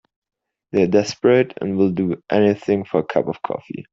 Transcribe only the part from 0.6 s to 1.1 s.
They're